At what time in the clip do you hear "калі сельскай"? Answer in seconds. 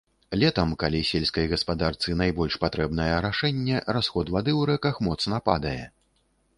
0.83-1.45